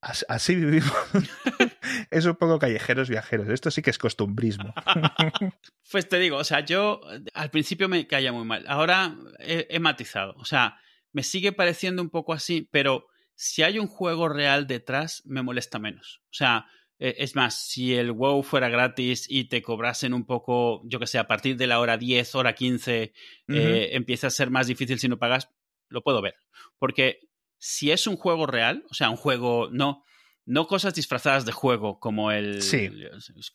[0.00, 0.90] Así, así vivimos.
[2.10, 3.48] es un poco callejeros viajeros.
[3.50, 4.72] Esto sí que es costumbrismo.
[5.92, 7.02] pues te digo, o sea, yo
[7.34, 8.64] al principio me caía muy mal.
[8.66, 10.32] Ahora he, he matizado.
[10.38, 10.80] O sea,
[11.12, 13.06] me sigue pareciendo un poco así, pero
[13.42, 16.20] si hay un juego real detrás, me molesta menos.
[16.26, 16.66] O sea,
[16.98, 21.06] eh, es más, si el WoW fuera gratis y te cobrasen un poco, yo que
[21.06, 23.14] sé, a partir de la hora 10, hora 15,
[23.48, 23.56] uh -huh.
[23.56, 25.48] eh, empieza a ser más difícil si no pagas,
[25.88, 26.34] lo puedo ver.
[26.78, 30.04] Porque si es un juego real, o sea, un juego, no,
[30.50, 32.90] no cosas disfrazadas de juego como el, Sí.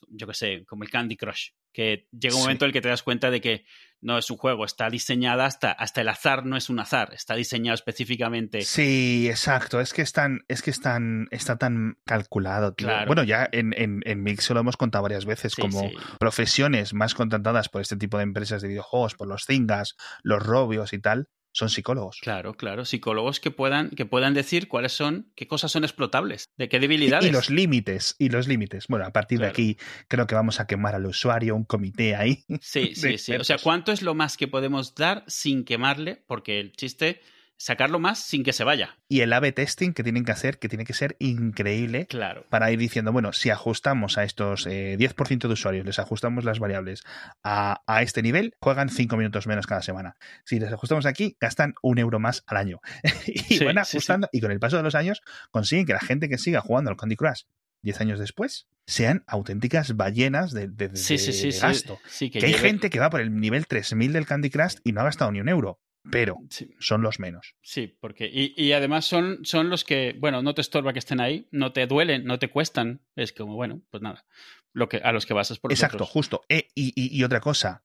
[0.08, 2.46] yo qué sé, como el Candy Crush, que llega un Sí.
[2.46, 3.64] momento en el que te das cuenta de que
[4.00, 7.34] no es un juego, está diseñada hasta, hasta el azar no es un azar, está
[7.34, 8.62] diseñado específicamente.
[8.62, 9.80] Sí, exacto.
[9.80, 12.86] Es que están, es que están, está tan calculado, tío.
[12.88, 13.06] Claro.
[13.06, 16.94] Bueno, ya en, en, en Mix se lo hemos contado varias veces, Sí, como profesiones
[16.94, 20.98] más contratadas por este tipo de empresas de videojuegos, por los Zingas, los Robios y
[20.98, 22.18] tal, son psicólogos.
[22.20, 26.68] Claro, claro, psicólogos que puedan, que puedan decir cuáles son, qué cosas son explotables, de
[26.68, 27.26] qué debilidades.
[27.26, 28.88] y los límites, y los límites.
[28.88, 29.48] Bueno, a partir Claro.
[29.48, 32.44] de aquí creo que vamos a quemar al usuario, un comité ahí.
[32.60, 33.32] Sí, sí, sí.
[33.36, 33.56] O sea.
[33.62, 36.22] ¿cuánto es lo más que podemos dar sin quemarle?
[36.26, 37.22] Porque el chiste,
[37.58, 38.98] sacarlo más sin que se vaya.
[39.08, 42.44] Y el A-B testing que tienen que hacer, que tiene que ser increíble Claro.
[42.50, 46.58] para ir diciendo, bueno, si ajustamos a estos eh, 10% de usuarios, les ajustamos las
[46.58, 47.02] variables
[47.42, 50.16] a, a este nivel, juegan 5 minutos menos cada semana.
[50.44, 52.80] Si les ajustamos aquí, gastan un euro más al año.
[53.26, 53.96] y Sí, van sí, sí.
[53.96, 56.90] ajustando, y con el paso de los años consiguen que la gente que siga jugando
[56.90, 57.42] al Candy Crush
[57.82, 61.46] 10 años después sean auténticas ballenas de, de- de- Sí, sí, sí.
[61.46, 61.60] de sí.
[61.60, 61.98] gasto.
[62.18, 65.00] Que Que hay gente que va por el nivel 3000 del Candy Crush y no
[65.00, 67.54] ha gastado ni un euro, pero Sí, son los menos.
[67.62, 68.26] sí, porque.
[68.32, 71.72] Y, y además son, son los que, bueno, no te estorba que estén ahí, no
[71.72, 73.00] te duelen, no te cuestan.
[73.16, 74.24] Es como, bueno, pues nada.
[74.72, 76.10] Lo que, a los que vas es por Exacto, otros.
[76.10, 76.42] justo.
[76.48, 77.82] Eh, y, y- y otra cosa,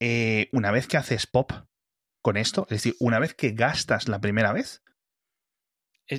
[0.00, 1.52] eh, una vez que haces pop
[2.22, 4.82] con esto, es decir, una vez que gastas la primera vez,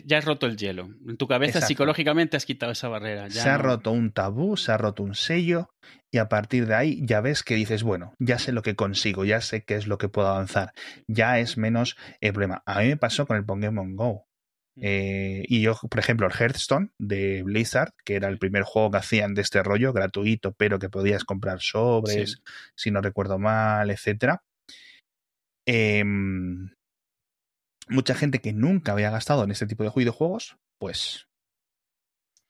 [0.05, 0.89] Ya has roto el hielo.
[1.07, 1.67] En tu cabeza Exacto.
[1.67, 3.27] psicológicamente has quitado esa barrera.
[3.27, 5.69] ya se ha roto un tabú, se ha roto un sello,
[6.11, 9.25] y a partir de ahí ya ves que dices, bueno, ya sé lo que consigo,
[9.25, 10.71] ya sé qué es lo que puedo avanzar,
[11.07, 12.63] ya es menos el problema.
[12.65, 14.25] A mí me pasó con el Pokémon Go.
[14.81, 18.97] Eh, y yo, por ejemplo, el Hearthstone de Blizzard, que era el primer juego que
[18.97, 22.41] hacían de este rollo, gratuito, pero que podías comprar sobres, Sí.
[22.75, 24.41] si no recuerdo mal, etcétera.
[25.67, 26.69] Em,
[27.89, 31.27] mucha gente que nunca había gastado en este tipo de videojuegos, pues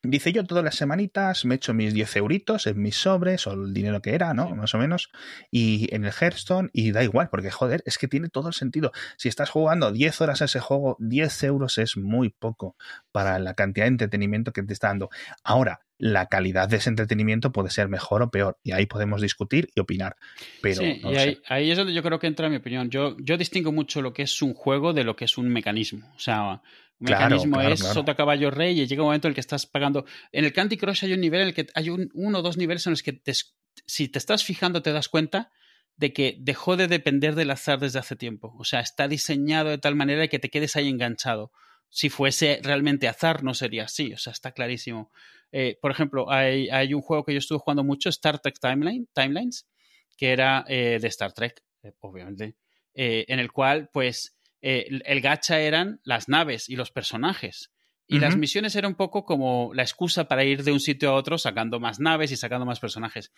[0.04, 3.74] dice yo todas las semanitas me echo mis 10 euritos en mis sobres o el
[3.74, 4.50] dinero que era, ¿no?
[4.50, 4.54] Sí.
[4.54, 5.10] Más o menos.
[5.50, 8.92] Y en el Hearthstone y da igual, porque joder, es que tiene todo el sentido.
[9.18, 12.76] Si estás jugando 10 horas a ese juego, 10 euros es muy poco
[13.12, 15.10] para la cantidad de entretenimiento que te está dando.
[15.44, 19.70] Ahora, la calidad de ese entretenimiento puede ser mejor o peor, y ahí podemos discutir
[19.74, 20.18] y opinar.
[20.62, 22.90] Pero sí, no y lo ahí, es donde yo creo que entra mi opinión.
[22.90, 26.12] Yo, yo distingo mucho lo que es un juego de lo que es un mecanismo.
[26.16, 26.62] O sea,
[27.00, 27.94] un Claro, mecanismo claro, es claro.
[27.94, 30.06] sota caballo rey y llega un momento en el que estás pagando.
[30.34, 32.58] En el Candy Crush hay un nivel en el que hay un, uno o dos
[32.58, 33.34] niveles en los que te-
[33.86, 35.52] si te estás fijando te das cuenta
[35.96, 38.54] de que dejó de depender del azar desde hace tiempo.
[38.58, 41.52] O sea, está diseñado de tal manera que te quedes ahí enganchado.
[41.96, 44.14] Si fuese realmente azar, no sería así.
[44.14, 45.12] O sea, está clarísimo.
[45.52, 49.08] Eh, por ejemplo, hay, hay un juego que yo estuve jugando mucho, Star Trek Timeline,
[49.14, 49.68] Timelines,
[50.18, 52.56] que era eh, de Star Trek, eh, obviamente,
[52.96, 57.70] en el cual, pues, el- gacha eran las naves y los personajes.
[58.08, 61.14] Y las misiones eran un poco como la excusa para ir de un sitio a
[61.14, 63.32] otro sacando más naves y sacando más personajes.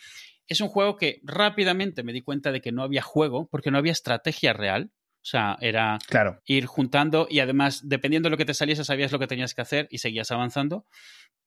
[0.48, 3.78] Es un juego que rápidamente me di cuenta de que no había juego porque no
[3.78, 4.92] había estrategia real.
[5.26, 9.12] O sea, era Claro, ir juntando y además, dependiendo de lo que te saliese, sabías
[9.12, 10.86] lo que tenías que hacer y seguías avanzando.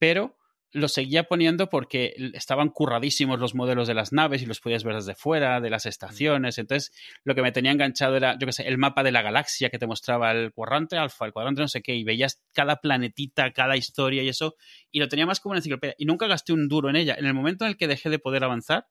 [0.00, 0.36] Pero
[0.72, 4.96] lo seguía poniendo porque estaban curradísimos los modelos de las naves y los podías ver
[4.96, 6.58] desde fuera, de las estaciones.
[6.58, 9.70] Entonces, lo que me tenía enganchado era, yo qué sé, el mapa de la galaxia
[9.70, 13.52] que te mostraba el cuadrante alfa, el cuadrante no sé qué, y veías cada planetita,
[13.52, 14.56] cada historia y eso,
[14.90, 15.94] y lo tenía más como una enciclopedia.
[15.98, 17.14] Y nunca gasté un duro en ella.
[17.16, 18.88] En el momento en el que dejé de poder avanzar,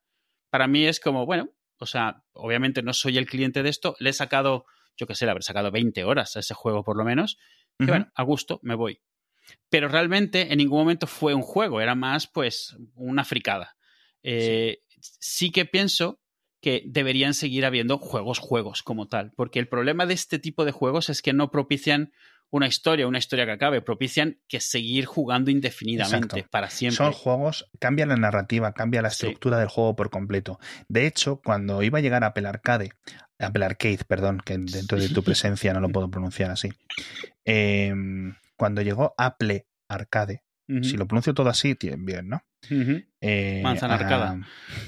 [0.48, 4.10] para mí es como, bueno, o sea, obviamente no soy el cliente de esto, le
[4.10, 4.66] he sacado,
[4.98, 7.38] yo qué sé, le habré sacado 20 horas a ese juego por lo menos,
[7.78, 9.00] y bueno, a gusto, me voy.
[9.70, 13.76] Pero realmente en ningún momento fue un juego, era más pues una fricada.
[14.22, 15.50] Eh, sí.
[15.50, 16.20] que pienso
[16.60, 20.72] que deberían seguir habiendo juegos, juegos como tal, porque el problema de este tipo de
[20.72, 22.12] juegos es que no propician
[22.50, 26.50] una historia, una historia que acabe, propician que seguir jugando indefinidamente, Exacto.
[26.50, 26.96] para siempre.
[26.96, 29.26] Son juegos, cambia la narrativa, cambia la Sí.
[29.26, 30.58] estructura del juego por completo.
[30.88, 32.92] De hecho, cuando iba a llegar a Apple Arcade,
[33.38, 36.70] Apple Arcade, perdón, que dentro de tu presencia no lo puedo pronunciar así.
[37.44, 40.42] em, cuando llegó Apple Arcade,
[40.82, 42.42] si lo pronuncio todo así, bien, ¿no?
[43.20, 44.40] Eh, Manzana arcada.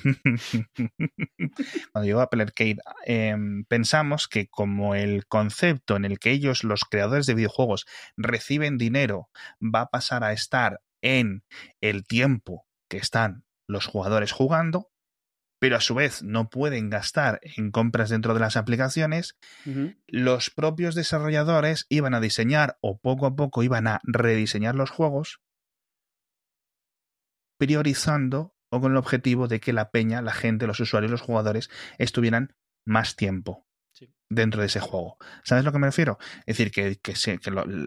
[1.92, 6.84] Cuando llegó Apple Arcade, em, pensamos que como el concepto en el que ellos, los
[6.84, 9.28] creadores de videojuegos, reciben dinero,
[9.60, 11.44] va a pasar a estar en
[11.80, 14.90] el tiempo que están los jugadores jugando,
[15.60, 19.36] pero a su vez no pueden gastar en compras dentro de las aplicaciones,
[20.06, 25.40] los propios desarrolladores iban a diseñar o poco a poco iban a rediseñar los juegos
[27.60, 31.68] priorizando o con el objetivo de que la peña, la gente, los usuarios, los jugadores
[31.98, 33.66] estuvieran más tiempo
[34.30, 35.18] dentro de ese juego.
[35.44, 36.16] ¿Sabes a lo que me refiero?
[36.46, 37.14] Es decir, que, que,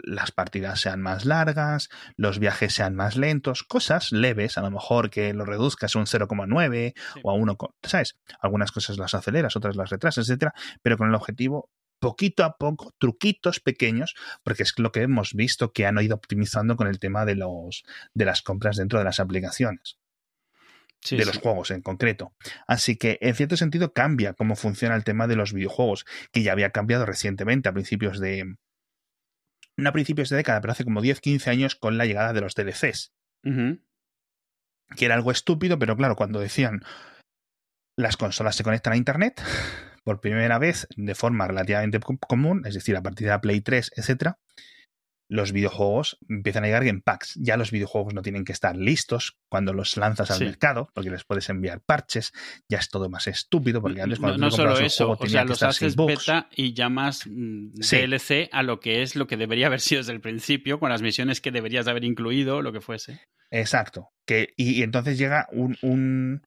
[0.04, 5.10] las partidas sean más largas, los viajes sean más lentos, cosas leves, a lo mejor
[5.10, 8.20] que lo reduzcas a un 0,9 o a 1, ¿sabes?
[8.40, 11.72] Algunas cosas las aceleras, otras las retrasas, etcétera, pero con el objetivo
[12.04, 14.14] poquito a poco, truquitos pequeños,
[14.44, 17.86] porque es lo que hemos visto que han ido optimizando con el tema de los
[18.14, 19.98] de las compras dentro de las aplicaciones
[21.10, 22.34] de los juegos en concreto.
[22.68, 26.52] Así que, en cierto sentido, cambia cómo funciona el tema de los videojuegos, que ya
[26.52, 28.56] había cambiado recientemente a principios de.
[29.78, 32.54] No a principios de década, pero hace como 10-15 años con la llegada de los
[32.54, 33.14] DLCs.
[34.96, 36.84] Que era algo estúpido, pero claro, cuando decían
[37.96, 39.42] las consolas se conectan a Internet
[40.04, 43.92] por primera vez de forma relativamente común, es decir, a partir de la Play 3,
[43.96, 44.38] etcétera,
[45.30, 47.34] los videojuegos empiezan a llegar en packs.
[47.42, 51.24] Ya los videojuegos no tienen que estar listos cuando los lanzas al mercado, porque les
[51.24, 52.34] puedes enviar parches.
[52.70, 55.64] Ya es todo más estúpido, porque antes cuando no, no solo eso, o sea, los
[55.64, 60.02] haces beta y llamas mm, DLC a lo que es lo que debería haber sido
[60.02, 63.20] desde el principio, con las misiones que deberías haber incluido, lo que fuese.
[63.50, 64.10] Exacto.
[64.28, 66.44] Que, y, entonces llega un, un,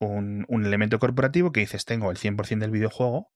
[0.00, 3.30] un, elemento corporativo que dices, tengo el 100% del videojuego,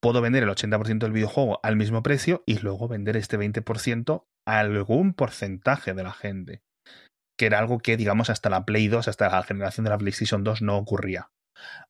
[0.00, 4.58] puedo vender el 80% del videojuego al mismo precio y luego vender este 20% a
[4.58, 6.62] algún porcentaje de la gente.
[7.36, 10.44] Que era algo que, digamos, hasta la Play 2, hasta la generación de la PlayStation
[10.44, 11.30] 2 no ocurría.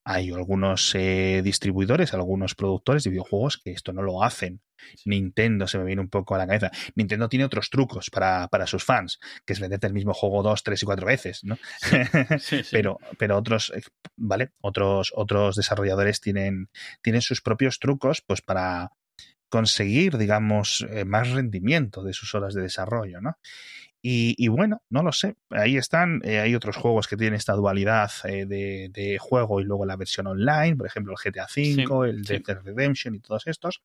[0.03, 4.61] Hay algunos eh, distribuidores, algunos productores de videojuegos que esto no lo hacen.
[5.05, 6.71] Nintendo se me viene un poco a la cabeza.
[6.95, 10.63] Nintendo tiene otros trucos para, para sus fans, que es venderte el mismo juego dos,
[10.63, 11.57] tres y cuatro veces, ¿no?
[12.71, 13.81] pero, pero otros, eh,
[14.15, 14.51] ¿vale?
[14.61, 16.69] Otros, otros desarrolladores tienen,
[17.01, 18.91] tienen sus propios trucos, pues para
[19.49, 23.37] conseguir, digamos, eh, más rendimiento de sus horas de desarrollo, ¿no?
[24.01, 25.35] Y, bueno, no lo sé.
[25.49, 26.21] Ahí están.
[26.23, 30.27] Eh, hay otros juegos que tienen esta dualidad eh, de, juego y luego la versión
[30.27, 33.81] online, por ejemplo, el GTA V, el Dead Redemption y todos estos.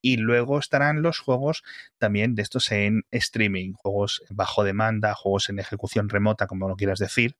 [0.00, 1.62] Y luego estarán los juegos
[1.98, 6.98] también de estos en streaming, juegos bajo demanda, juegos en ejecución remota, como lo quieras
[6.98, 7.36] decir,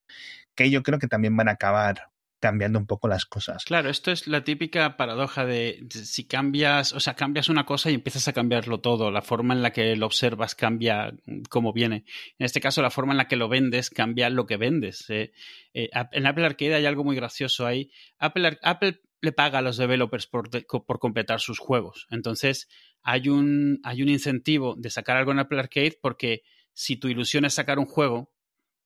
[0.54, 2.11] que yo creo que también van a acabar
[2.42, 3.64] cambiando un poco las cosas.
[3.64, 7.94] Claro, esto es la típica paradoja de si cambias, o sea, cambias una cosa y
[7.94, 11.14] empiezas a cambiarlo todo, la forma en la que lo observas cambia
[11.48, 12.04] como viene.
[12.40, 15.08] En este caso, la forma en la que lo vendes cambia lo que vendes.
[15.08, 15.32] Eh,
[15.72, 17.92] eh, en Apple Arcade hay algo muy gracioso ahí.
[18.18, 22.08] Apple, Apple le paga a los developers por, por, completar sus juegos.
[22.10, 22.68] Entonces,
[23.04, 27.44] hay un, hay un incentivo de sacar algo en Apple Arcade porque si tu ilusión
[27.44, 28.31] es sacar un juego,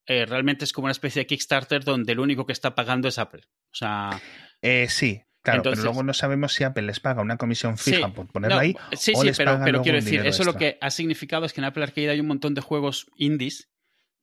[0.06, 3.18] eh, realmente es como una especie de Kickstarter donde el único que está pagando es
[3.18, 3.42] Apple.
[3.72, 4.20] O sea.
[4.62, 8.26] Eh, sí, Claro, pero luego no sabemos si Apple les paga una comisión fija por
[8.26, 8.76] ponerlo ahí.
[8.96, 11.84] Sí, sí, pero, pero quiero decir, eso lo que ha significado es que en Apple
[11.84, 13.70] Arcade hay un montón de juegos indies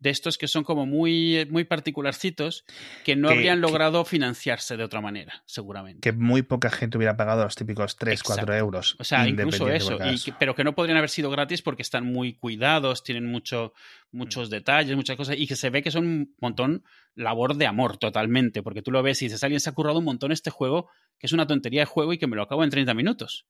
[0.04, 2.66] de estos que son como muy, muy particularcitos
[3.06, 6.02] que no habrían logrado financiarse de otra manera, seguramente.
[6.02, 8.98] Que muy poca gente hubiera pagado los típicos 3, 4 euros.
[9.00, 9.98] O sea, incluso eso,
[10.38, 13.74] pero que no podrían haber sido gratis porque están muy cuidados, tienen mucho,
[14.12, 16.84] muchos detalles, muchas cosas, y que se ve que son un montón
[17.16, 20.06] labor de amor totalmente, porque tú lo ves y dices, alguien se ha currado un
[20.06, 22.72] montón este juego, que es una tontería de juego y que me lo acabo en
[22.72, 23.48] 30 minutos.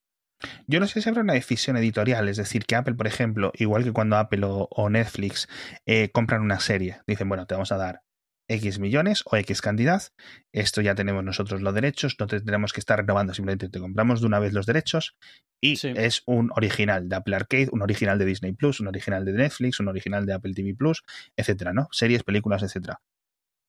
[0.67, 3.83] Yo no sé si habrá una decisión editorial, es decir, que Apple, por ejemplo, igual
[3.83, 5.47] que cuando Apple o, Netflix
[5.85, 8.01] eh, compran una serie, dicen, bueno, te vamos a dar
[8.47, 10.03] X millones o X cantidad,
[10.51, 14.27] esto ya tenemos nosotros los derechos, no tendremos que estar renovando, simplemente te compramos de
[14.27, 15.15] una vez los derechos
[15.61, 19.33] y es un original de Apple Arcade, un original de Disney Plus, un original de
[19.33, 21.03] Netflix, un original de Apple TV Plus,
[21.37, 21.87] etcétera, ¿no?
[21.91, 23.01] Series, películas, etcétera.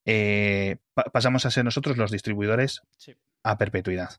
[0.06, 0.78] Eh,
[1.12, 2.82] pasamos a ser nosotros los distribuidores
[3.44, 4.10] a perpetuidad.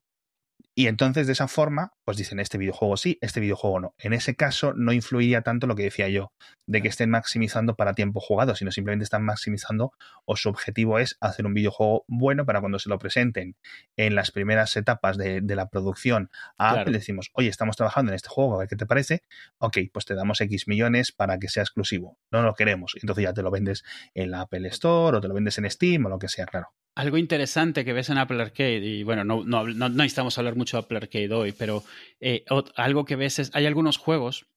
[0.78, 3.96] Y entonces de esa forma, pues dicen este videojuego sí, este videojuego no.
[3.98, 6.34] En ese caso no influiría tanto lo que decía yo,
[6.66, 9.94] de que estén maximizando para tiempo jugado, sino simplemente están maximizando
[10.26, 13.56] o su objetivo es hacer un videojuego bueno para cuando se lo presenten
[13.96, 18.28] en las primeras etapas de, la producción a Apple, decimos, oye, estamos trabajando en este
[18.28, 19.24] juego, a ver qué te parece.
[19.60, 22.18] Ok, pues te damos X millones para que sea exclusivo.
[22.32, 22.96] No lo queremos.
[23.02, 26.06] Entonces ya te lo vendes en la Apple Store o te lo vendes en Steam
[26.06, 26.74] o lo que sea, claro.
[26.96, 30.78] Algo interesante que ves en Apple Arcade, y bueno, no, no, no, necesitamos hablar mucho
[30.78, 31.84] de Apple Arcade hoy, pero
[32.22, 34.48] eh, algo que ves es, hay algunos juegos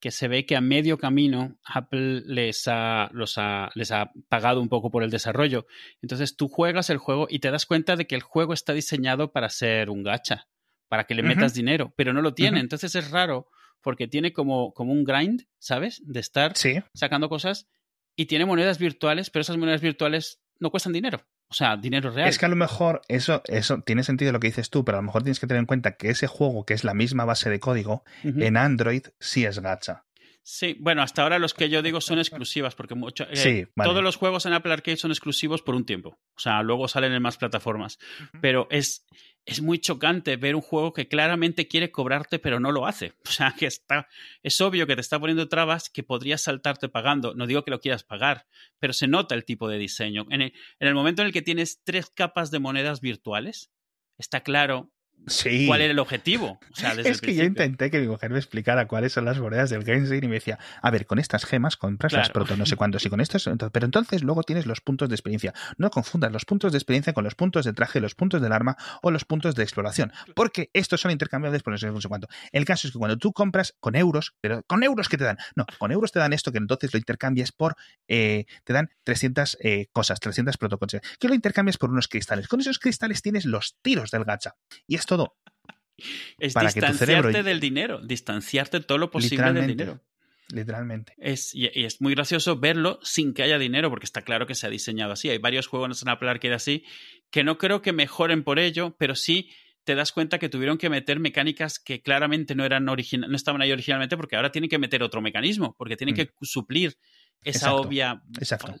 [0.00, 4.60] que se ve que a medio camino Apple les ha, los ha, les ha pagado
[4.60, 5.66] un poco por el desarrollo.
[6.02, 9.32] Entonces tú juegas el juego y te das cuenta de que el juego está diseñado
[9.32, 10.48] para ser un gacha,
[10.88, 12.60] para que le metas dinero, pero no lo tiene.
[12.60, 13.48] Entonces es raro
[13.80, 16.02] porque tiene como, como un grind, ¿sabes?
[16.04, 16.52] De estar
[16.92, 17.68] sacando cosas
[18.16, 21.26] y tiene monedas virtuales, pero esas monedas virtuales no cuestan dinero.
[21.48, 22.28] O sea, dinero real.
[22.28, 25.00] Es que a lo mejor eso, eso tiene sentido lo que dices tú, pero a
[25.00, 27.50] lo mejor tienes que tener en cuenta que ese juego, que es la misma base
[27.50, 30.04] de código, en Android sí es gacha.
[30.48, 34.14] Sí, bueno, hasta ahora los que yo digo son exclusivas, porque mucho, eh, todos los
[34.14, 36.20] juegos en Apple Arcade son exclusivos por un tiempo.
[36.36, 37.98] O sea, luego salen en más plataformas.
[38.40, 39.04] Pero es,
[39.46, 43.14] es muy chocante ver un juego que claramente quiere cobrarte, pero no lo hace.
[43.26, 44.08] O sea, que está,
[44.42, 47.34] es obvio que te está poniendo trabas que podrías saltarte pagando.
[47.34, 48.46] No digo que lo quieras pagar,
[48.78, 50.26] pero se nota el tipo de diseño.
[50.30, 53.70] En el, en el momento en el que tienes tres capas de monedas virtuales,
[54.18, 54.90] está claro
[55.28, 55.66] Sí.
[55.66, 56.60] cuál era el objetivo.
[56.72, 59.24] O sea, desde es el que yo intenté que mi mujer me explicara cuáles son
[59.24, 62.46] las monedas del Genshin y me decía, a ver, con estas gemas compras las Claro.
[62.46, 65.14] proto no sé cuántos y con estos, entonces- pero entonces luego tienes los puntos de
[65.16, 65.52] experiencia.
[65.78, 68.76] No confundas los puntos de experiencia con los puntos de traje, los puntos del arma
[69.02, 72.28] o los puntos de exploración, porque estos son intercambiables por no sé, no sé cuánto.
[72.52, 75.38] El caso es que cuando tú compras con euros, pero con euros que te dan,
[75.56, 77.74] no, con euros te dan esto que entonces lo intercambias por,
[78.06, 82.46] eh, te dan 300 eh, cosas, 300 protocolos, que lo intercambias por unos cristales.
[82.46, 84.54] Con esos cristales tienes los tiros del gacha
[84.86, 85.36] y es todo
[86.38, 90.02] Es para que tu distanciarte cerebro- del dinero, distanciarte todo lo posible del dinero.
[90.48, 91.14] literalmente.
[91.16, 94.54] Es, y, y es muy gracioso verlo sin que haya dinero, porque está claro que
[94.54, 95.28] se ha diseñado así.
[95.30, 96.84] Hay varios juegos en Apple Arcade así,
[97.30, 99.50] que no creo que mejoren por ello, pero sí
[99.84, 103.62] te das cuenta que tuvieron que meter mecánicas que claramente no eran original, no estaban
[103.62, 106.16] ahí originalmente, porque ahora tienen que meter otro mecanismo, porque tienen Mm.
[106.16, 106.98] que suplir
[107.42, 108.22] esa Exacto, obvia.
[108.38, 108.74] exacto.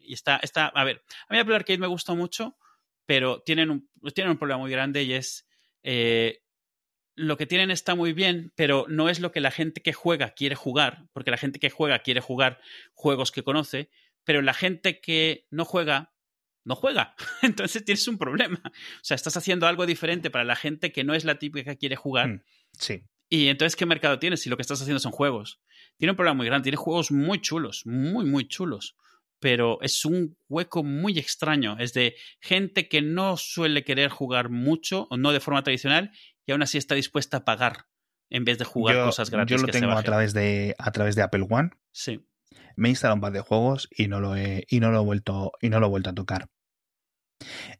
[0.00, 2.56] Y está, está, a ver, a mí Apple Arcade me gusta mucho,
[3.06, 5.46] pero tienen un, tienen un problema muy grande y es
[5.82, 6.42] eh,
[7.14, 10.30] lo que tienen está muy bien, pero no es lo que la gente que juega
[10.30, 12.60] quiere jugar, porque la gente que juega quiere jugar
[12.94, 13.90] juegos que conoce,
[14.24, 16.12] pero la gente que no juega,
[16.64, 17.14] no juega.
[17.42, 18.60] Entonces tienes un problema.
[18.64, 21.78] O sea, estás haciendo algo diferente para la gente que no es la típica que
[21.78, 22.28] quiere jugar.
[22.28, 22.42] Mm.
[22.72, 23.02] Sí.
[23.28, 25.60] Y entonces, ¿qué mercado tienes si lo que estás haciendo son juegos?
[25.96, 28.96] Tiene un problema muy grande, tiene juegos muy chulos, muy, muy chulos.
[29.40, 31.76] Pero es un hueco muy extraño.
[31.78, 36.10] Es de gente que no suele querer jugar mucho, o no de forma tradicional,
[36.46, 37.86] y aún así está dispuesta a pagar
[38.30, 39.56] en vez de jugar yo, cosas gratis.
[39.56, 40.06] yo lo que se tengo a bajen.
[40.06, 41.70] través de a través de Apple One.
[41.92, 42.20] Sí.
[42.76, 45.04] Me he instalado un par de juegos y no lo he y no lo he
[45.04, 46.48] vuelto y no lo he vuelto a tocar.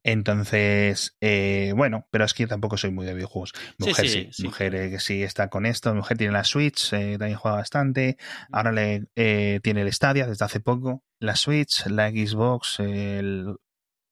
[0.04, 3.52] Entonces, eh, bueno, pero es que yo tampoco soy muy de videojuegos.
[3.78, 7.16] Mujer sí, sí, mujer eh, que sí está con esto, mujer tiene la Switch, eh,
[7.18, 8.16] también juega bastante.
[8.52, 13.56] Ahora le eh, tiene el Stadia desde hace poco, la Switch, la Xbox, el,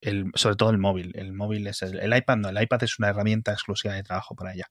[0.00, 1.12] el- sobre todo el móvil.
[1.16, 4.34] El móvil es el, el iPad, no, el iPad es una herramienta exclusiva de trabajo
[4.34, 4.66] para ella.